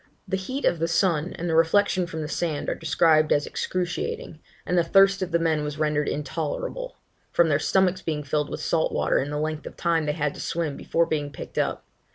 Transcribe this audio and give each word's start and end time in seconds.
The 0.27 0.35
heat 0.35 0.65
of 0.65 0.79
the 0.79 0.87
sun 0.87 1.33
and 1.37 1.47
the 1.47 1.53
reflection 1.53 2.07
from 2.07 2.23
the 2.23 2.27
sand 2.27 2.69
are 2.69 2.73
described 2.73 3.31
as 3.31 3.45
excruciating, 3.45 4.39
and 4.65 4.75
the 4.75 4.83
thirst 4.83 5.21
of 5.21 5.29
the 5.29 5.37
men 5.37 5.63
was 5.63 5.77
rendered 5.77 6.09
intolerable, 6.09 6.95
from 7.31 7.49
their 7.49 7.59
stomachs 7.59 8.01
being 8.01 8.23
filled 8.23 8.49
with 8.49 8.61
salt 8.61 8.91
water 8.91 9.19
in 9.19 9.29
the 9.29 9.37
length 9.37 9.67
of 9.67 9.77
time 9.77 10.07
they 10.07 10.13
had 10.13 10.33
to 10.33 10.41
swim 10.41 10.75
before 10.75 11.05
being 11.05 11.31
picked 11.31 11.59
up. 11.59 11.85